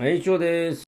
[0.00, 0.82] はい、以上です。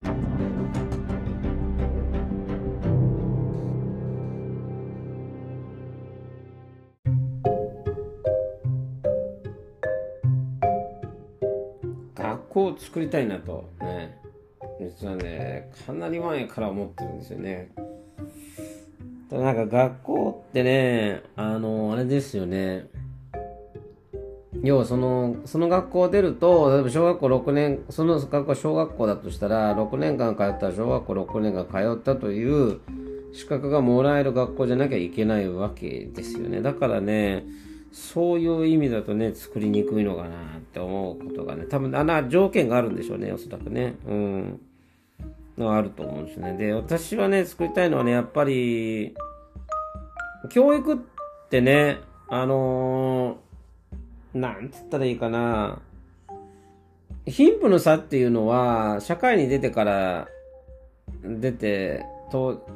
[12.15, 14.17] 学校を作りたいなとね、
[14.79, 17.69] 実はね、かなり前から思ってるんですよね。
[19.29, 22.87] ただなんか学校ってね、あの、あれですよね。
[24.63, 32.79] 要はその、その学校を出ると、例えば小学校6年、その学校は小学校だとしたら、6年間通ったら小学校6年間通ったという
[33.33, 36.61] 資格がもらえる学校じゃなきゃいけないわけですよね。
[36.61, 37.45] だからね、
[37.91, 43.95] そういう意味だとね、作りにくいのかなって思うことがね、多分、あの条件があるんでしょうね、おそらくね。
[44.07, 44.59] うん。
[45.57, 46.57] のあると思うんですね。
[46.57, 49.13] で、私はね、作りたいのはね、やっぱり、
[50.49, 50.97] 教育っ
[51.49, 53.42] てね、あのー、
[54.33, 55.79] なんつったらいいかな。
[57.25, 60.27] 貧富の差っていうのは、社会に出てから、
[61.23, 62.67] 出て、と、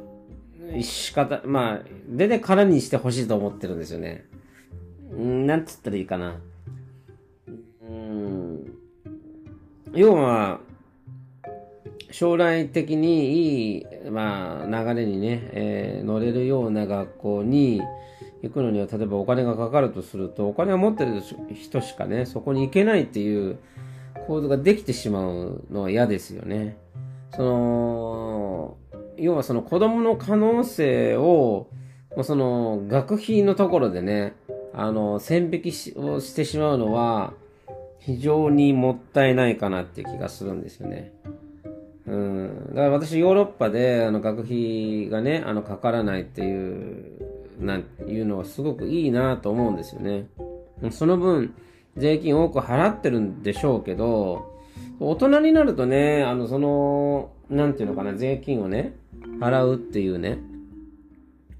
[0.81, 4.25] 仕方、まあ、出てからにしてほしいと思ってるんですよね。
[5.13, 6.39] んなんつったらいいかな。
[7.89, 8.73] うん。
[9.93, 10.59] 要は、
[12.11, 17.81] 将来的にいい、まあ、流れにね、えー乗れるような学校に
[18.43, 21.21] 行くのには、例えばお金がかかるとすると、お金を持ってる
[21.53, 23.57] 人しかね、そこに行けないっていう
[24.27, 26.77] 構図ができてしまうのは嫌ですよね。
[27.35, 28.77] その、
[29.17, 31.67] 要はその子供の可能性を、
[32.15, 34.35] もうその学費のところでね、
[34.73, 37.33] あの、線引きしをしてしまうのは、
[37.99, 41.11] 非常にもったいないかなっていう気がするんですよね。
[42.05, 42.67] うん。
[42.69, 47.16] だから私ヨーロッパで、あの、学費がね、あの、かからないっていう、
[47.59, 50.27] なんていうのはすごくいいなと思うんですよね。
[50.91, 51.53] その分、
[51.95, 54.57] 税金多く払ってるんでしょうけど、
[54.99, 58.95] 大人になるとね、あの、その、なんていうのかな、税金をね、
[59.39, 60.39] 払うっていうね、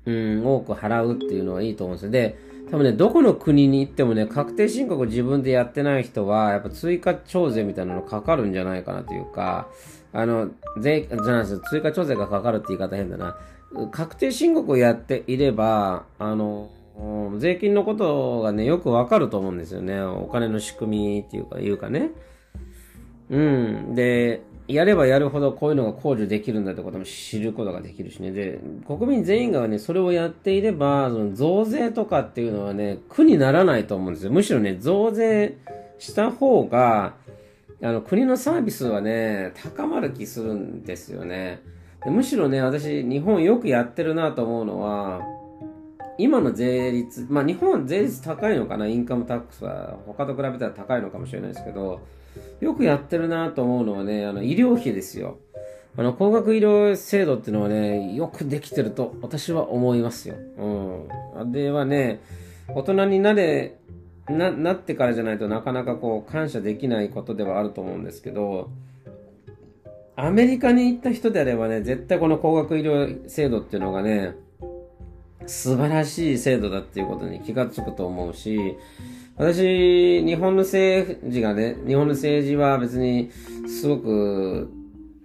[0.05, 2.11] うん、多く払うっていうのはいいと思うんですよ。
[2.11, 2.37] で、
[2.71, 9.67] 多分ね、どこの国に行ってもね、確定申告自分でやってない人は、やっぱ追加徴税みたいなのかかるんじゃないかなというか、
[10.13, 13.37] あの、税、じゃないです、追加徴税がかかるって言い方変だな。
[13.91, 16.69] 確定申告をやっていれば、あの、
[17.37, 20.01] 税金のことがね、よくわかると思うんですよね。
[20.01, 22.11] お金の仕組みっていうか、いうかね。
[23.29, 23.95] うん。
[23.95, 28.31] で、やればやるほどこういうのが控除できるんだってことも知ることができるしね。
[28.31, 34.31] で、国民全員がね、それをやっていれば、その増税とかっていうのはね、苦にならないと思うんですよ。
[34.31, 35.57] むしろね、増税
[35.99, 37.13] した方が、
[37.81, 41.61] あの、国のサービスはね、高まる気するんですよね。
[42.03, 45.21] でむしろね、私、日本よくやってるなと思うのは、
[46.17, 52.01] 今の税率、まあ日本税率高いのかな、インカムタックスは他と比べたら高いのかもしれないですけど、
[52.59, 55.37] よくやってるなと思うのはね、あの医療費ですよ。
[55.95, 60.35] あの、高額医療制度っていうのはね、よくできてると私は思いますよ。
[60.57, 61.51] うん。
[61.51, 62.21] ではね、
[62.69, 63.77] 大人になれ、
[64.29, 68.69] な、なってからじゃないとなかなかこう感謝できないことではあると思うんですけど、
[70.19, 74.33] アメリカに行った人であればね、絶対この高額医療制度っていうのがね、
[75.45, 78.75] 素晴らしい制度だっていうことに気がつくと思うし、
[79.35, 83.29] 私、日本の政治がね、日本の政治は別に
[83.67, 84.71] すごく、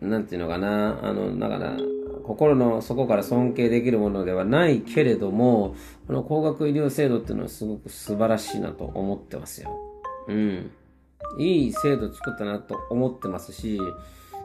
[0.02, 1.78] なんていうのかな、あの、だから、
[2.24, 5.74] 心の底から尊敬できるものではないけれども、
[6.06, 9.74] この高額医療制度っていうのはすごく素晴らしいなと思ってますよ。
[10.28, 10.70] うん。
[11.38, 13.80] いい制度作ったなと思ってますし、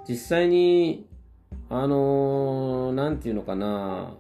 [0.08, 1.06] 実際に、
[1.70, 4.14] あのーなんていうのかな、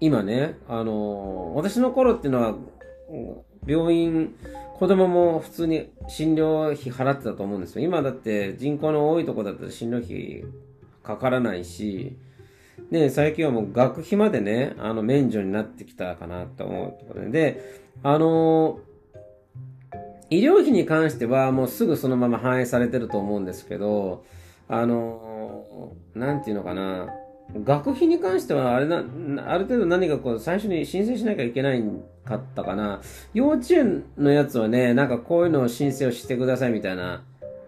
[0.00, 2.54] 今ね、あのー私の頃っていうのは、
[3.66, 4.34] 病院、
[4.78, 7.84] 子供も普通に診療費払ってたと思うんですよ。
[7.84, 10.44] 今だって人口の多いとこだったら診療費
[11.02, 12.16] かからないし、
[12.90, 18.92] で、最近はもう学費までね、あの、免除になってきたかなと思うところで、で、あのー
[20.30, 24.24] 医療費に関してはもうすぐそのまま反映されてると思うんですけど、
[24.72, 27.08] あのーなんていうのかな、
[27.64, 29.04] 学費に関してはあれな、
[29.46, 31.82] ある程度何かこう最初に申請しなきゃいけない
[32.24, 33.00] かったかな。
[33.34, 37.22] 幼稚園のやつはね、なんかこういうのを申請をしてくださいみたいな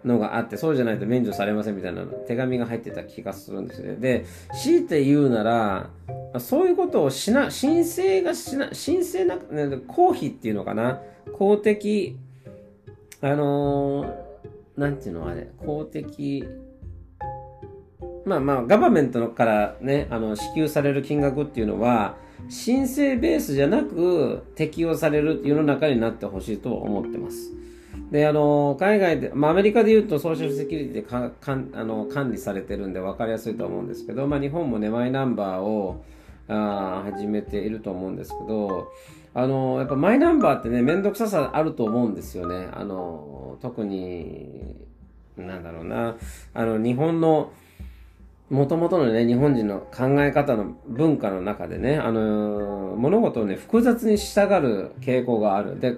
[0.05, 3.97] のがあって、そうじゃないと免除されませんみたいな手紙が入ってた気がするんですよね。
[3.97, 4.25] で、
[4.63, 5.91] 強いて言うなら、
[6.39, 11.01] そういうことをしな、申請がしな、申請なく、ね公費っていうのかな。
[11.37, 12.17] 公的、
[13.21, 14.25] あのー
[14.77, 16.45] なんていうのあれ、公的、
[18.25, 22.17] まあまあ、ガバメントからね、あの、支給される金額っていうのは、
[22.49, 27.53] 申請ベースじゃなく適用される世の中になってほしいと思ってます。
[28.11, 36.05] で、あの、海外で、まあ、アメリカで言うとソーシャルセキュリティでかかんあの管理されてるんで分かりやすいと思うんですけど、まあ、日本もね、マイナンバーを
[36.49, 38.89] あ始めていると思うんですけど、
[39.33, 42.69] あの、やっぱマイナンバーってね、めんどくささあると思うんですよね。
[42.73, 44.77] あの、特に、
[45.37, 46.17] なんだろうな、
[46.53, 47.53] あの、日本の、
[48.51, 55.81] もともとのね、日本人の考え方の文化の中でね、あのー、物事をね、複雑にしたがる傾向がある。
[55.81, 55.97] で、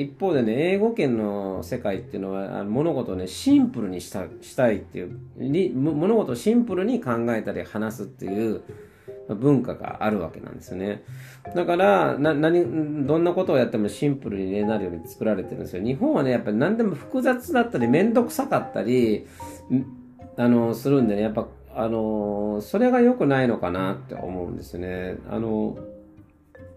[0.00, 5.18] 一方でね、英語圏の世界っていうのは、あの物事をね、シンプルにしたしたいっていう、
[5.74, 8.62] 物事をシンプルに考えたり話すっていう
[9.28, 11.02] 文化があるわけなんですよね。
[11.56, 15.82] だから、な、何、どんなことをやってもシンプルに、ね、なるように作られてるんですよ。
[15.82, 19.26] 日本はね、やっぱり何でも複雑だったり、めんどくさかったり、
[20.36, 25.16] あの、するんでね、やっぱあのそれが良くないのかなって思うんですね。
[25.28, 25.76] あの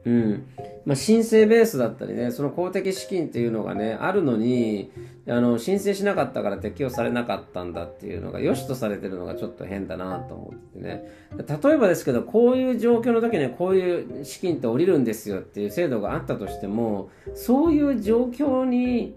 [0.06, 0.46] うん。
[0.86, 4.92] まあ、申請ベースだったりね、その公的資金っていうのがね、あるのに、
[5.28, 11.10] あの、申請しなかったから適用されなかったんだっていうのが、良しとされてるのがちょっと変だなと思ってね。
[11.36, 19.16] 例えばですけど、こういう状況の時にこういう資金って降りるんですよっていう制度があったとしても、そういう状況に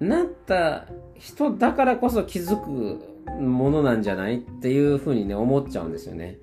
[0.00, 3.09] なった人だからこそ気づく
[3.40, 6.38] ものなんじゃないっていうふうにね、思っちゃうんですよね。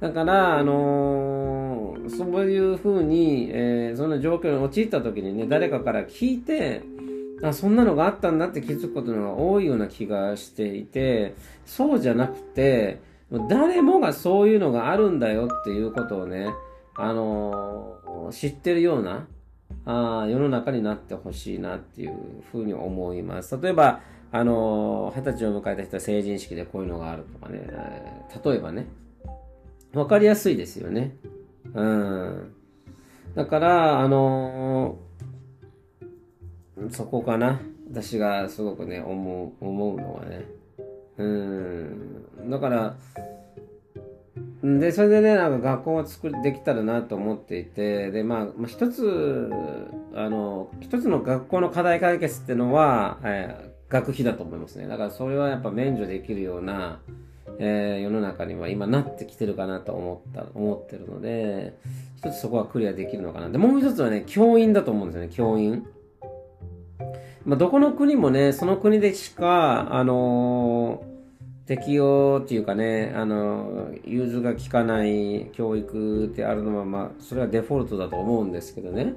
[0.00, 6.82] だから、あのー、そういうふうに、えー、その状況に陥った時にね、誰かから聞いて、
[7.42, 11.34] あ、そんなのがあったんだって気づくことのが多いような気がしていて、
[11.66, 13.00] そうじゃなくて、
[13.48, 16.48] 誰もがそういうのがあるんだよっていうことをね、
[16.96, 19.26] あのー、知ってるような、
[19.84, 23.58] あ世の中になってほしいなっていうふうに思います。
[23.60, 24.00] 例えば、
[24.32, 27.66] あの、二十歳を迎えた人は成人式でこういうのがあるとかね、
[28.44, 28.86] 例えばね、
[29.92, 31.16] わかりやすいですよね。
[31.74, 32.54] うん。
[33.34, 34.98] だから、あの
[36.90, 37.60] そこかな。
[37.90, 40.44] 私がすごくね、思う、思うのはね。
[41.18, 42.50] うん。
[42.50, 42.96] だから、
[44.62, 49.50] で、それでね、なんか学校を作り、できたらなと思っていて、で、まあ、まあ、一つ、
[50.14, 54.86] あの、一つの学校の課題解決っていうのは、え学費だと思いますね。
[54.86, 57.00] だからそれはやっぱ免除できるような、
[57.58, 61.76] えー、世の中には今なってきてるかなと思った、思ってるので、
[62.16, 63.50] 一つそこはクリアできるのかな。
[63.50, 65.86] で、もう一つはね、教員だと思うんですよね、教員。
[67.44, 79.14] まあ、どこの国もね、その国でしか、あのー、適用っていうかね、あのー、融通が効かない教育ってあるのは、まあ、それはデフォルトだと思うんですけどね。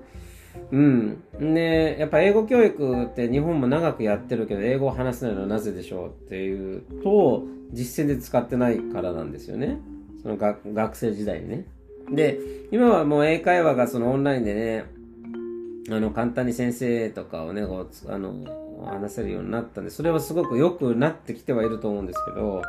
[0.72, 1.24] うん。
[1.40, 9.80] で、やっぱ英語教育って日本も長くやってるけど、英語を話せないのはなぜでしょうっていうと、実践で使ってないからなんですよね。
[10.22, 11.66] その学学生時代にね。
[12.12, 12.40] で、
[12.72, 14.86] 今はもう英会話がそのオンラインでね、
[15.90, 18.34] あの、簡単に先生とかをね、こう、あの、
[18.86, 22.62] 話せるようになったんで、それはすごく良くなってきてはいると思うんですけど、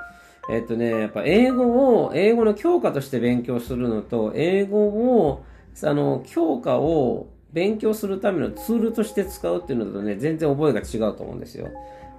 [0.51, 5.45] えっとね、やっぱ英語を、英語の教科として勉強するのと、英語を、
[5.83, 11.69] あの、教科を勉強するためのツールとして使うっていうのとね、全然覚えが違うと思うんですよ。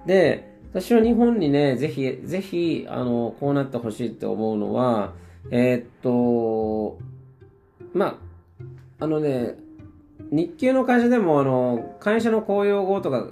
[0.06, 5.12] で、私は日本にね、ぜひ、ぜひ、あの、こうなってほしいって思うのは、
[5.50, 6.98] えー、っと、
[7.92, 8.18] ま
[8.98, 9.56] あ、のね、
[10.30, 13.22] 日系の会社でも、あの、会社の公用語とか、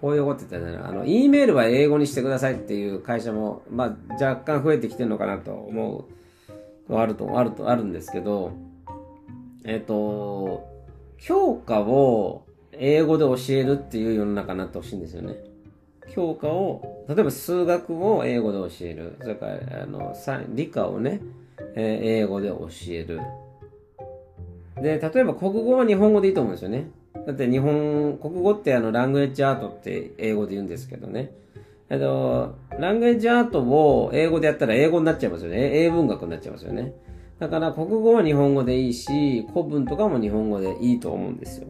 [0.00, 6.06] 公用語って言ったらね、あの、E メールは英語にしてくださいっていう会社も、まあ、若干増えてきてるのかなと思
[6.88, 8.52] う、あると、あると、あるんですけど、
[9.64, 10.73] えっ、と、
[11.18, 15.36] 教科を英語で教えるっていう世の中になってほしいんですよね。
[16.10, 19.16] 教科を、例えば数学を英語で教える。
[19.20, 20.14] それから、あの、
[20.54, 21.20] 理科をね、
[21.74, 23.20] えー、英語で教える。
[24.82, 26.90] で、例えば国語は日本語でいいと思うんですよね。
[27.26, 31.32] だって日本、国語ってあの、ラングエッジアートって英語で言うんですけどね。
[31.90, 35.84] えっと、ラングエッジアートを英語でやったら英語になっちゃいますよね。
[35.84, 36.94] 英文学になっちゃいますよね。
[37.44, 41.68] だから国語は日本語でいいし、古文とかも日本語でいいと思うんですよ。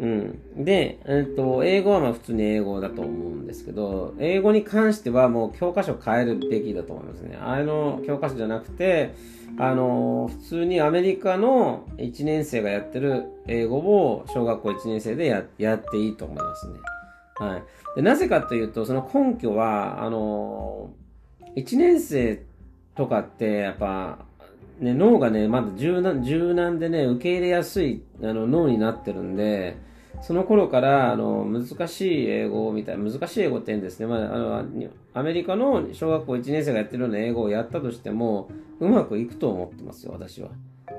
[0.00, 0.64] うん。
[0.64, 7.38] で、えっと、英語はまあ普通に英語だと思うんですけど、英語に関してはもう教科書変えるべきだと思いますね。
[7.40, 9.14] あの教科書じゃなくて、
[9.58, 16.80] あの、普通にアメリカの1年生がやってる英語を小学校1年生でややっていいと思いますね。
[17.36, 17.62] はい。
[17.94, 20.90] でなぜかというと、その根拠は、あの、
[21.54, 22.42] 1年生
[22.96, 24.18] とかってやっぱ
[24.78, 29.76] ね、脳がね、まだ柔軟、柔軟でね、受け入れやすいあの脳になってるんで、
[30.22, 34.06] その頃から、あの、難しい英語みたいな、難しい英語って言うんですね。
[34.06, 34.64] まあ、あの、
[35.12, 38.48] アメリカの小学校1年生がやってるような英語をやったとしても、
[38.80, 40.50] うまくいくと思ってますよ、私は。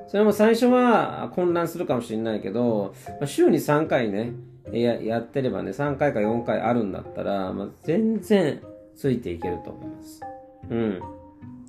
[0.07, 4.33] それも最初は混乱するかもしれないけど、まあ週に3回ね、
[4.71, 8.61] ややってればね、3回か4回あるんだったら、まあ、全然
[8.95, 10.21] ついていけると思います。
[10.69, 11.01] うん。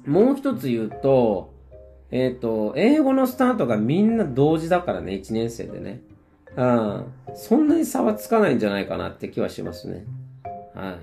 [0.07, 1.56] もう一つ言うと、
[2.17, 6.01] えっ、ー、と、英語のスタートがみんな同時だからね、1年生でね。
[6.57, 7.05] うん。
[7.35, 10.05] そんなに差はつかないんじゃないかなって気はしますね。
[10.75, 10.97] はい。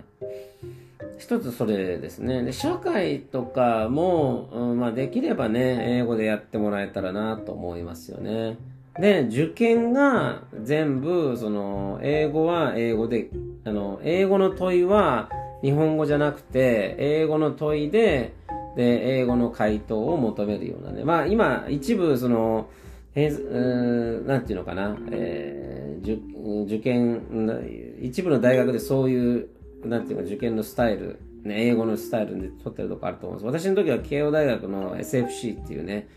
[1.19, 2.41] 一つそれですね。
[2.43, 8.57] で、社会とかも、うん、まあできればね、英語でやってもらえたらなと思いますよね。
[8.99, 13.29] で、受験が全部、その、英語は英語で、
[13.65, 15.29] あの、英語の問いは
[15.61, 18.33] 日本語じゃなくて、英語の問いで、
[18.75, 21.03] で、英語の回答を求めるようなね。
[21.03, 22.69] まあ今、一部、その、
[23.15, 27.21] えー、なんていうのかな、えー、受験、
[28.01, 29.47] 一部の大学でそういう
[29.85, 33.65] なんていうか、受験のスタイル、ね、英語のスタイルで取ってるとこあると思うんです。
[33.65, 36.07] 私の時は慶応大学の SFC っていうね、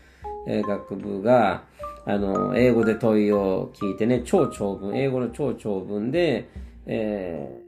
[0.47, 1.63] えー、学部が、
[2.05, 6.49] あの、英語で問いを聞いてね、超長文、英語の超長文で、
[6.85, 7.66] えー、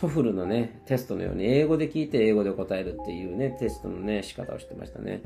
[0.00, 5.20] TOEFL のね、テストのように英語で聞いて英語で答えるっていうね、テストのね、仕方をしてましたね。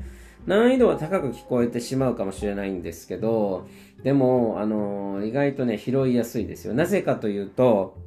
[0.45, 3.69] 難易度は高く聞こえてしまうかもしれないんですけど、
[4.03, 6.73] でも、あの、意外とね、拾いやすいですよ。
[6.73, 7.97] なぜかというと、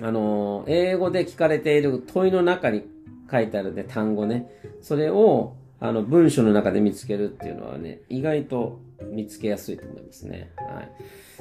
[0.00, 2.82] あの、英語で聞かれている問いの中に
[3.30, 4.50] 書いてあるね、単語ね。
[4.82, 8.80] それを、あの、文章の中で見つけるっていうのはね、意外と
[9.12, 10.50] 見つけやすいと思いますね。
[10.56, 10.90] はい。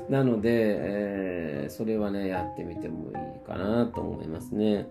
[0.10, 4.88] なので、えー、それはね、やってみてもいいかなと思いますね。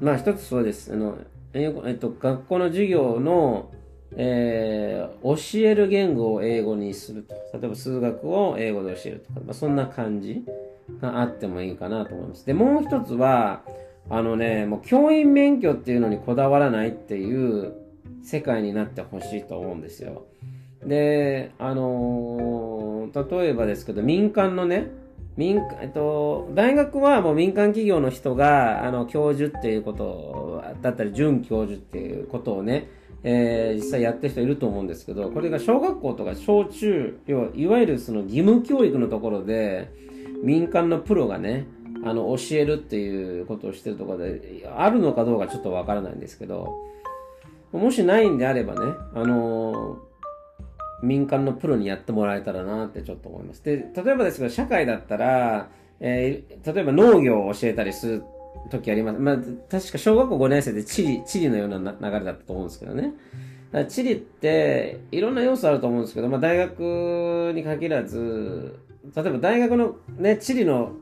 [0.00, 0.92] まあ、一つそうです。
[0.92, 1.18] あの、
[1.54, 3.70] えっと、学校の授業の、
[4.16, 7.34] えー、教える言語を英語にすると。
[7.58, 10.44] 例えば数学を英語で教えるとか、まあ、そんな感じ。
[11.00, 12.46] があってもいいかなと思います。
[12.46, 13.62] で、もう一つは、
[14.08, 17.74] あのね、もう教員免許っていうのにこだわらないっていう
[18.22, 20.26] 世界になってほしいと思うんですよ。
[20.86, 24.90] で、あのー、例えばですけど、民間のね、
[25.36, 32.88] 民、えっと、大学はもう民間企業の人が、あの、教授っていうことだったり、准教授っていうことをね、
[33.22, 39.90] えー、実際やってる人いると思うんですけど、これが小学校とか小中、要はいわゆるその義務教育のところで、
[40.42, 41.66] 民間のプロがね、
[42.04, 46.78] あの、教えるっていうことをしてるところで、あるのかどうかちょっとわからないんですけど、
[47.72, 49.98] もしないんであればね、あの
[51.02, 53.62] 民間のプロにやってもらえたらなってちょっと思います。
[53.62, 55.68] で、例えばですけど、社会だったら、
[56.00, 58.24] えー、例えば農業を教えたりする
[58.70, 59.18] 時あります。
[59.18, 59.36] まあ、
[59.70, 63.14] 確か小学校5年生で地理、地理のような流れだったと思うんですけどね。
[63.88, 68.78] 地理っていろんな要素あると思うんですけど、まあ、大学に限らず、
[69.14, 70.92] 例えば大学のね、地理の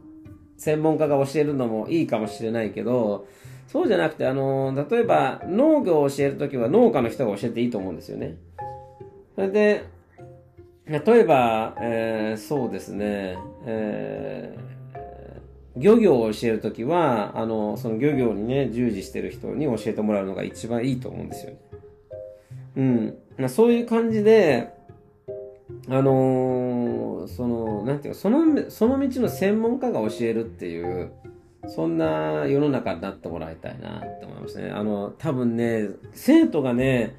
[0.57, 3.27] 専門家が教えるのもいいかもしれないけど、
[3.69, 8.37] そうじゃなくて、あの、例えば農業を教えるときは農家の人が教えていいと思うんですよね。
[9.35, 9.85] それで、
[10.87, 21.59] 例えば、えー、そうですね、えー、漁業を教えるときは、あの、その漁業にね、従事してる人に教えてもらうのが一番いいと思うんですよね。
[23.39, 23.49] うん。
[23.49, 24.73] そういう感じで、
[25.89, 31.13] あのー、その、なんていうか、その、その道の専門家が教えるっていう、
[31.67, 34.71] そんな世の中になってもらいたいなって思いますね。
[34.71, 37.17] あの、多分ね、生徒がね、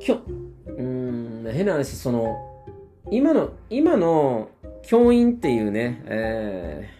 [0.00, 0.20] きょ、
[1.50, 2.36] 変な話、その、
[3.10, 4.48] 今の、今の
[4.82, 6.90] 教員っていうね、え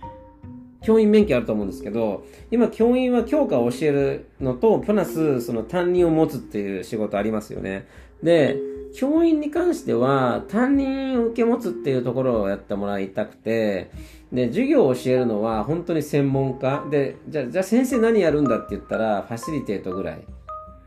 [0.81, 7.87] ー、教員免許あると思うんですけど、今教員は教科を教えるのと、プラスその担任を持つっていう仕事ありますよね。
[8.23, 8.57] で、
[8.95, 13.91] 教員に関しては、担任を受け持つっていうところをやってもらいたくて、
[14.33, 16.87] で、授業を教えるのは本当に専門家。
[16.91, 20.25] で、じゃあ、じゃあ先生何やるんだって言ったら、ファシリテートぐらい、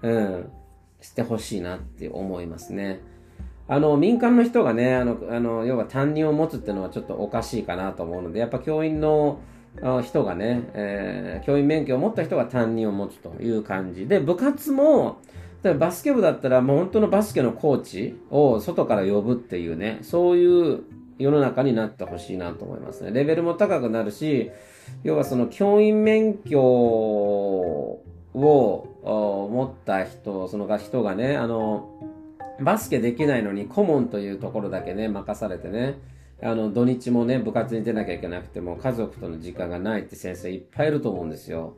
[0.04, 0.50] うん、
[1.02, 3.02] してほしいなって思いますね。
[3.68, 9.40] あの、民間の人がね、あの、あの、要は担任を持つっていうのはちょっとおかしいかなと思うので、やっぱ教員の
[10.04, 15.20] 人がね、えー、教員免許を持った人が担任を持つという感じで、部活も、
[15.64, 20.84] 例えばバスケ部だったらもう本当のバスケのコーチを外から呼ぶっていうね、そういう
[21.18, 23.12] 世の中になってほしいなと思いますね。
[23.12, 24.52] レベルも高くなるし、
[25.04, 28.04] 要はその教員免許を
[28.36, 31.95] 持った人、その人がね、あの、
[32.60, 36.00] バスケできないのに顧問というところだけね、任されてね、
[36.42, 41.76] あの、土日もね、部活に出なきゃいけなくても、家族との時間がないって先生いっぱいいると思うんですよ。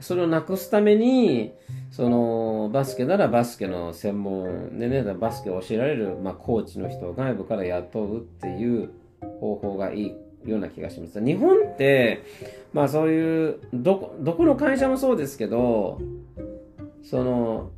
[0.00, 1.52] それをなくすために、
[1.90, 8.90] その、バスケならバスケの専門でね、バスケを教えられる、まあ、コーチの人を外部から雇うっていう
[9.40, 11.22] 方法がいいような気がします。
[11.22, 12.22] 日本って、
[12.72, 16.00] まあそういう、どこ、どこの会社もそうですけど、
[17.02, 17.70] その、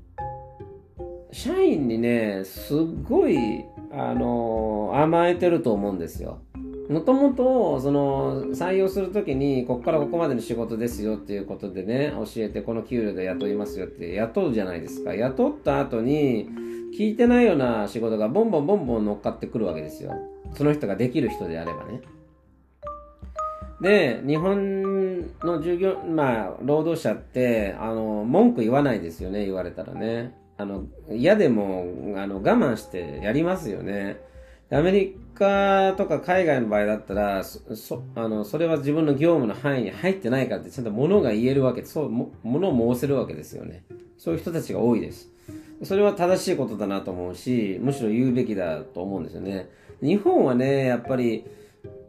[1.33, 6.41] 社員にね、すっごい、あの、甘えてると思うんですよ。
[6.91, 15.15] もともと、その、採用するときに、ここからここまでの仕事ですよっていうことでね、教えて、この給料で雇いますよって雇うじゃないですか。
[15.15, 16.51] 雇った後に、
[16.97, 20.13] 聞いてないような仕事がボンボンボンボン乗っかってくるわけですよ。
[20.55, 22.03] その人ができる人であればね。
[23.81, 30.42] で、日本の従業、まあ、労働者って、あの、文句言わないですよね、言われたらね。
[30.59, 34.21] あの、嫌でも、あの、我慢してやりますよね。
[34.71, 43.85] アメリカとか海外の場合だったら、そ、あの、それは自分の業務の範囲に入ってないからって、ちゃんと物が言えるわけ、そう、も、物を申せるわけですよね。
[44.17, 45.29] そういう人たちが多いです。
[45.83, 49.69] それは正しいことだなと思うし、むしろ言うべきだと思うんですよね。
[50.01, 51.45] 日本はね、やっぱり、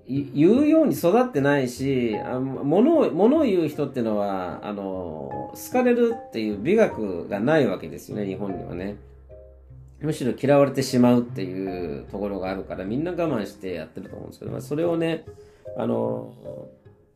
[0.07, 8.97] 言うように育ってないし、あ物を、物を言う人っていうのは、あの、好かれるっていう美学がないわけですよね、日本にはね。
[10.01, 15.23] むしろ嫌われてしまうっていうところがあるから、みんな我慢してやってると思うんですけど、まあ、それをね、
[15.77, 16.33] あの、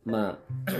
[0.06, 0.70] まあ、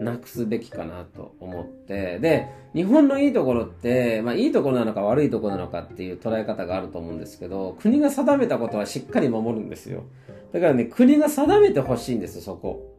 [0.00, 10.04] なくすべきかなと思って、で、日本のいいところって、まあ、いいところなのか悪いところなのかっていう捉え方があると思うんですけど、国が定めたことはしっかり守るんですよ。
[10.52, 12.94] だからね、国が定めてほしいんです、そこ。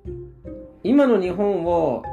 [0.83, 2.03] 今の日本を、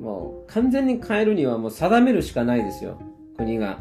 [0.00, 2.98] もう完全に変えるにはもう定めるしかないですよ、
[3.36, 3.78] 国が。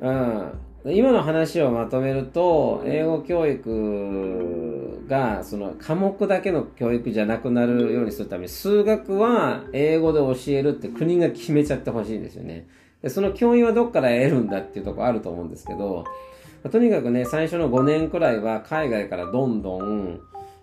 [0.00, 0.52] うん。
[0.84, 12.68] 今の話をまとめると、英語教育が、その科目だけの教育じゃなくなるようにするために、数学は英語で教えるって国が決めちゃってほしいんですよね。
[13.02, 16.04] で、その教員はどっから得るんだっていうところあると思うんですけど、
[16.70, 20.20] とにかくね、最初の5年くらいは海外からどんどん、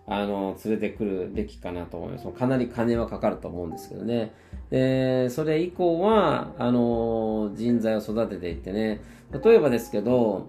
[0.07, 2.27] あの、連れてくるべきかなと思います。
[2.27, 4.31] かなり金はかかると思うんですけどね。
[4.69, 9.01] で、それ以降は、あの、人材を育てていってね、
[9.43, 10.47] 例えばですけど、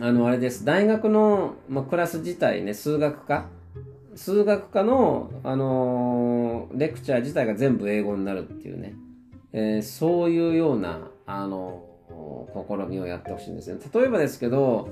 [0.00, 0.64] あの、あれです。
[0.64, 3.46] 大学の、ま、クラス自体ね、数学科
[4.14, 8.94] 数学科の、あのレクチャー自体が全部英語になるっていうね。
[9.52, 11.84] えー、そういうような、あの
[12.68, 13.78] 試みをやってほしいんですね。
[13.94, 14.88] 例えばですけど、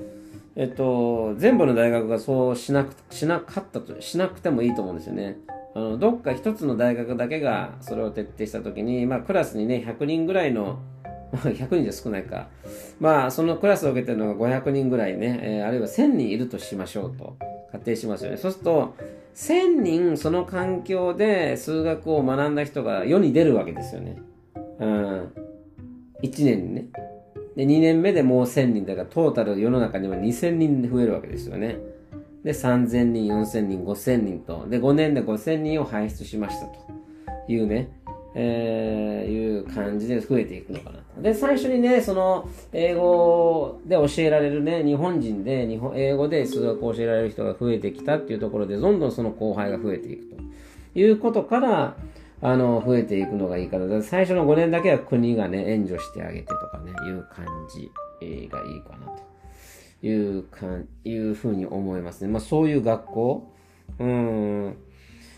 [0.57, 5.39] えっと、全部の大学がそうしなく、しなかったと、しなくてもいいと思うんですよね。
[5.75, 10.81] あの、どっか一つの大学だけがそれを徹底したときに、まあ、クラスにね、100人ぐらいの、
[11.33, 12.49] ま、100人じゃ少ないか。
[13.01, 17.37] まあ、そのクラスを受けてるのが500人ぐらいね、えー、あるいは1000人いるとしましょうと
[17.71, 18.37] 仮定しますよね。
[18.37, 18.95] そうすると、
[19.37, 24.21] 1000人その環境で数学を学んだ人が世に出るわけですよね。
[24.81, 25.33] うん。
[26.25, 26.89] 1年にね。
[27.59, 31.77] で、2年目でもう1000人だから、トータル世の中には2000人増えるわけですよね。
[32.45, 36.79] で、3000人、4000人、5000人と、で、5年で5000人を輩出しましたと
[37.49, 37.91] いうね、
[38.37, 41.21] えー、いう感じで増えていくのかなと。
[41.21, 50.37] で、最初にね、その、英語で教えられるね、日本人で、日本、英語で数学を教えられる人が増えてきたっていうところで、どんどんその後輩が増えていくと
[50.95, 51.97] いうことから、
[52.41, 57.91] あの、増えていくのがいいから、最初の5年だけは国がね、援助してあげてとかね、いう感じ
[58.49, 62.31] がいいかなというかん、いうふうに思いますね。
[62.31, 63.53] まあそういう学校。
[63.99, 64.77] うん。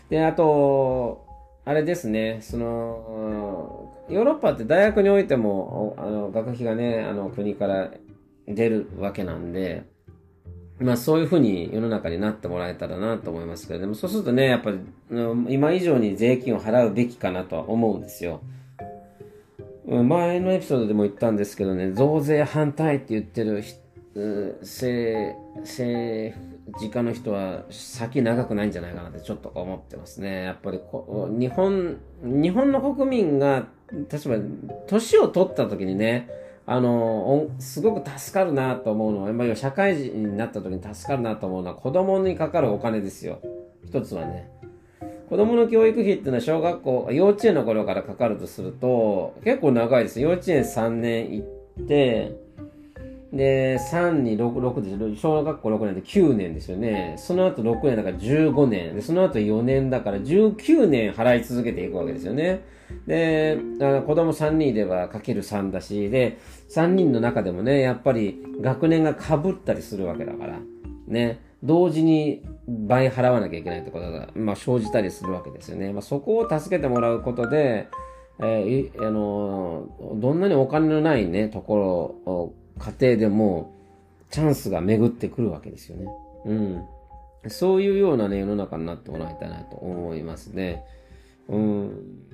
[0.09, 1.25] で、あと、
[1.65, 7.91] あれですね、その、ヨーロッパって大学においても、あの、学費がね、あの、国から
[8.47, 9.83] 出るわけなんで、
[10.81, 14.79] まあそういうふうに世の中になってもらえたらなと思いますけど、でもそうするとね、やっぱり
[15.49, 18.41] 今以上に税金を払うべきかなとは思うんですよ。
[19.87, 23.63] 前のエピソードでも言ったんですけどね、増税反対って言ってる
[24.61, 25.35] 政
[26.79, 30.43] 治家の人は先長くないんじゃないかなってちょっと思ってますね。
[30.43, 30.79] やっぱり
[31.39, 34.37] 日本、日本の国民が、例えば
[34.87, 36.29] 年を取った時にね、
[36.71, 43.41] あの、すごく助かるなと思うのは、まあ、社会人になった時に助かるなと思うのは子供にかかるお金ですよ。
[43.85, 44.49] 一つはね。
[45.27, 50.21] 子供の教育費っていうのは小学校、幼稚園の頃からかかるとすると、結構長いです。
[50.21, 52.37] 幼稚園3年行って、
[53.33, 57.15] で、3に6、6で小学校6年で9年ですよね。
[57.17, 58.95] その後6年だから15年。
[58.95, 62.61] で、その後4年だから19年払い続けていくわけですよね。
[63.07, 70.59] で、あの子供3人いればかける3だし、で、3人の中でもね、やっぱり学年が被ったりするわけだから、
[71.07, 75.93] ね、同時に倍払わなきゃいけないってことが、まあ、生じたりするわけですよね。
[75.93, 77.87] まあ、そこを助けてもらうことで、
[78.39, 83.75] えー、あのどんなにお金のないね、ところ家庭でも
[84.31, 86.07] チャンスが巡ってくるわけですよね。
[86.45, 86.83] うん。
[87.47, 90.83] そういうようなね、世の中になってもらいたいなと思いますね。
[91.47, 92.30] うん。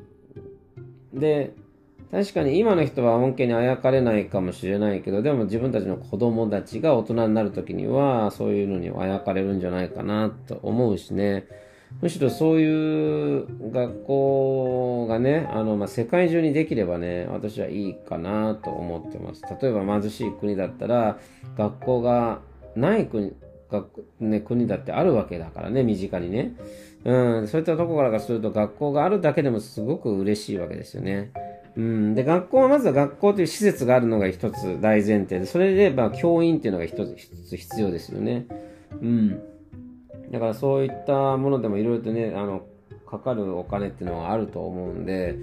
[1.14, 1.54] で、
[2.12, 11.48] 確かに今の人は恩恵にあやかれないかもしれないけど、でも自分たちの子供たちが大人になる時には、そういうのにあやかれるんじゃないかなと思うしね。
[12.02, 19.42] むしろそういう学校がね、あの、まあ、世界中にできればね、私はいいかなと思ってます。
[19.62, 21.20] 例えば貧しい国だったら、
[21.58, 22.40] 学校が
[22.76, 23.34] ない国、
[23.72, 26.56] 学ね、国だってあるわけだからね、身近にね。
[27.06, 31.32] うん、そういったとこからすると学校があるだけでもすごく嬉しいわけですよね。
[31.76, 38.48] うん、で、学校はまずは学校という施設があるのが一つ大前提で、それで、まあ、教員っていうのが一つ必要ですよね。
[39.00, 39.40] うん。
[40.32, 42.66] だからそういったものでもいろいろとね、あの、
[43.08, 45.38] かかるお金っていうのはあると思うんで、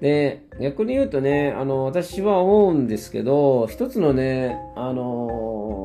[0.00, 5.83] で、逆に言うとね、あの、私は思うんですけど、一つのね、あの、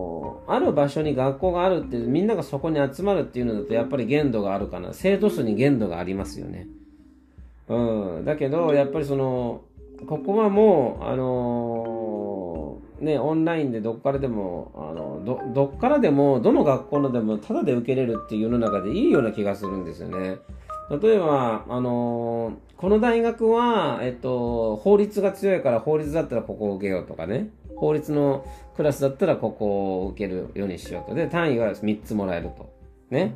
[0.52, 4.94] ある場所に学校があるって、みんながそこに集まるっていうのだと、やっぱり限度があるかな。
[4.94, 6.68] 生徒数に限度がありますよね。
[7.68, 8.26] うん。
[8.26, 9.62] だけど、やっぱりその、
[10.08, 20.38] ここはもう、あのー、ね、オンラインでどっからでも、あの、ど、どっからでも、どの学校のでも、ただで受けれるっていう世の中でいいような気がするんですよね。
[21.02, 27.50] 例えば、あのー、この大学は、えっと、法律が強いから法律だったらここを受けようとかね。
[27.80, 31.16] 法律のクラスだったらここを受けるようにしようと。
[31.16, 32.72] で、単位は3つもらえると。
[33.10, 33.34] ね。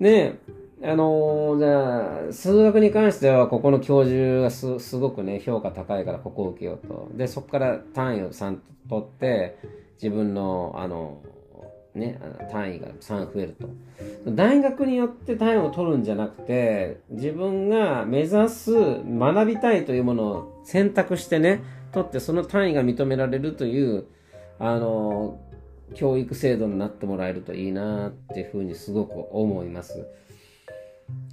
[0.00, 0.34] で、
[0.82, 7.08] あのー、じゃあ、数学に関しては、ここの教授がすすごくね、評価高いからここを受けようと。
[7.14, 9.58] で、そこから単位を3取って、
[9.94, 11.22] 自分の、あの、
[11.94, 12.20] ね、
[12.52, 13.68] 単位が3増えると。
[14.30, 21.62] 大学によって単位を取るんじゃなくて、自分が目指す、学びたいというものを選択してね、
[21.96, 24.04] 取ってその単位が認められるという、
[24.58, 25.40] あの、
[25.94, 30.06] 教育制度になってもらえるといいなっていうふうにすごく思います。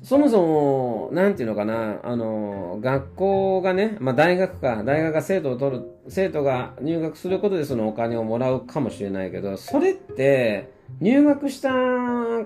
[0.04, 10.72] そもそも、なんていうのかな、あの、学校がね、まあ大学か、大学が生徒を取る、生徒が入学することでそのお金をもらうかもしれないけど、それって、
[11.02, 11.74] 入学した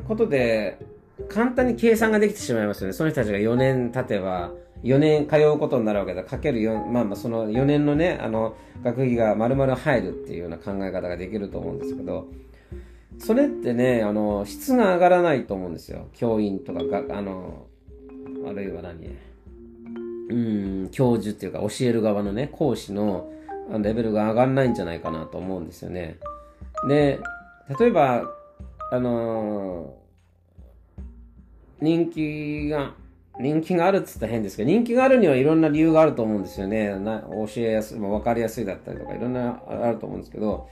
[0.07, 0.79] ことで、
[1.29, 2.93] 簡単に計算ができてしまいますよね。
[2.93, 4.51] その人たちが4年経てば、
[4.83, 6.23] 4年通うことになるわけだ。
[6.23, 12.27] かける4、まあまあその4年のね、あの、学費が丸々入るっていうような考え方ができると思うんですけど、
[13.19, 16.07] それってね、あの、質が上がらないと思うんですよ。
[16.13, 17.65] 教員とかが、あの、
[18.47, 19.15] あるいは何
[20.29, 23.31] うん、教授っていうか教える側のね、講師の
[23.81, 26.17] レベルが上がらないんじゃないかなと思うんですよね。
[26.87, 27.19] で、
[27.79, 28.23] 例えば、
[28.91, 29.95] あの
[31.81, 32.93] 人気が、
[33.39, 36.97] 人気があるっつったら変ですけど、人気があるにはいろんな理由があると思うんですよね。
[36.99, 40.67] な教えやすい、まあ、分かりやすいだったりとか、いろんなあると思うんですけど、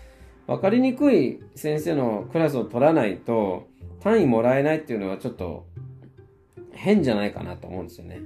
[0.47, 3.67] 分かりにくい先生のクラスを取らないと
[4.01, 5.65] 単位もらえないっていうのはちょっと
[6.71, 8.21] 変じゃないかなと思うんですよね。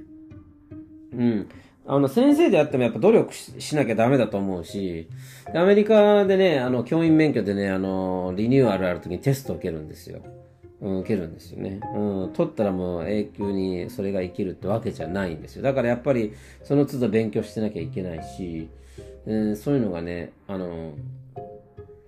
[1.12, 1.48] うん。
[1.86, 5.08] あの、先生であってもやっぱ努力しなきゃダメだと思うし、
[5.54, 10.20] アメリカでね、あの、教員免許でね、あの、リニューアルある時にテストを受けるんですよ。
[10.80, 11.80] うん、受けるんですよね。
[11.94, 15.62] うん、取ったらもう永久にそれが生きるってわけじゃないんですよ。
[15.62, 16.32] だからやっぱり
[16.64, 18.68] その都度勉強してなきゃいけないし、
[19.26, 20.94] うん、そういうのがね、あの、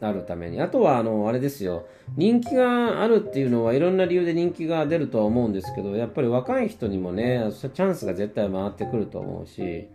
[0.00, 0.61] あるために。
[0.61, 1.87] あとは、あの、あれですよ。
[2.16, 9.88] 人気があるっていうのはいろんな理由で人気が出るとは思うんですけど、やっぱり若い人にもね、チャンスが絶対回ってくると思うし、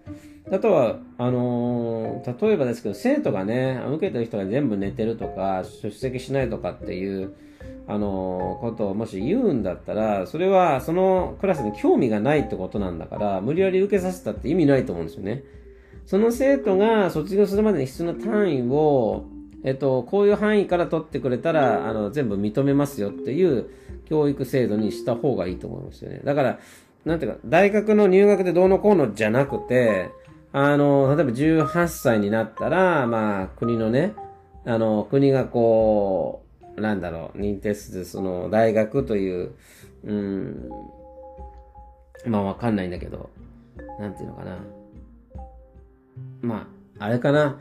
[0.49, 7.33] あとは、あのー、例えばですけど、生徒がね、受けてる人が全部寝てるとか、出席しないとかっていう、
[7.87, 15.43] あの、ことをもし言うんだったら、それはそのクラスに興味がないってことなんだから、無理やり受けさせたって意味ないと思うんですよね。
[16.05, 19.25] その生徒が卒業するまでに必要な単位を、
[19.63, 23.69] えっと、こういう範囲から取ってくれたら、あの、全部認めますよっていう
[24.05, 26.21] 教育制度にした方がいいと思いますよね。
[26.23, 26.59] だから、
[27.05, 30.09] なんていうか、大学の入学でどうのこうのじゃなくて、
[30.51, 34.13] あの、例えば18歳になったら、まあ、国のね、
[34.65, 36.46] あの、国がこう、
[36.77, 39.51] なんだろう、認定する、その、大学という、
[40.03, 40.69] うん、
[42.25, 43.29] まあ、わかんないんだけど、
[43.99, 44.57] なんていうのかな。
[46.41, 46.67] ま
[46.99, 47.59] あ、あれかな。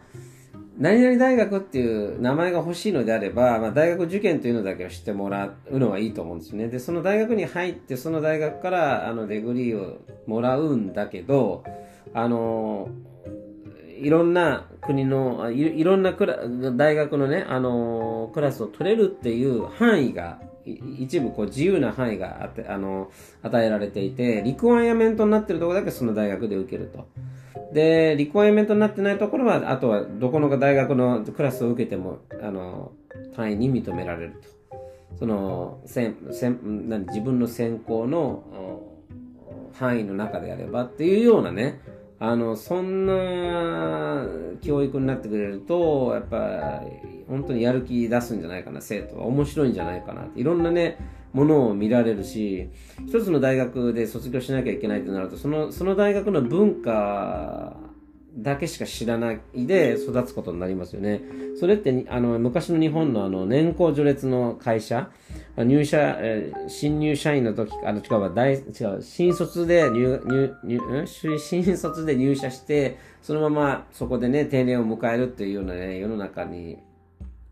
[0.78, 6.68] 何々大学っていう名前が欲しいのであれば、まあ、大学受験というのだけを知ってもらうのはいいと思うんですね。
[6.68, 11.64] で、その大学に入って、その大学からあのデグリーをもらうんだけど、
[12.12, 12.90] あの、
[13.98, 16.38] いろんな国の、いろんなクラ
[16.76, 23.10] 大学のね、あの、クラスを取れるっていう範囲が、一部こう自由な範囲があって、あの、
[23.42, 27.06] 与えられていて、リクワイアメントになってるところだけその大学で受けると。
[27.72, 32.92] で、リクワイアメントになってないところは、あとはどこの大学のクラスを受けても、あの、
[33.34, 34.56] 単位に認められると。
[35.18, 38.42] その、せんせん何自分の専攻の
[39.72, 41.80] 範囲の中であればっていうようなね、
[42.18, 44.26] あの、そんな
[44.62, 46.82] 教育になってくれると、やっぱ、
[47.28, 49.26] 本当にやる気出すんじゃないかな、生徒は。
[49.26, 50.26] 面白いんじゃないかな。
[50.34, 50.96] いろんなね、
[51.34, 52.70] ものを見られるし、
[53.06, 57.76] 一つの大学で卒業しなきゃいけないとなると、その、その大学の文化
[58.36, 61.22] だけしか知らないで育つことになりますよね。
[61.58, 65.10] それって、あの、昔の日本のあの、年功序列の会社、
[65.56, 68.58] 入社、えー、新入社員の時、あの、違う、大、違
[68.96, 71.06] う、新卒で入、入、入、
[71.38, 76.78] 新卒で入社して、そのままそこでね、定年を迎えるっていうようなね、世の中に、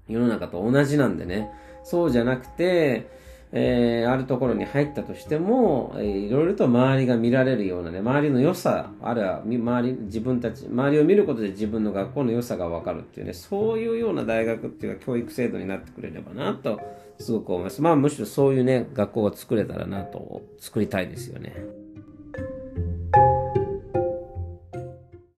[0.06, 1.50] 世の中と同じなんでね、
[1.82, 3.23] そうじゃなくて、
[3.56, 16.80] えー、あるところに入ったとしても、えー、いろいろと周りが見られるようなね、周りの良さ、あるいは周り、自分たち、周りを見ることで自分の学校の良さがわかるっていうね、そういうような大学っていうか教育制度になってくれればなと、
[17.20, 17.80] すごく思います。
[17.80, 21.83] まあむしろそういうね、学校を作れたらなと、作りたいですよね。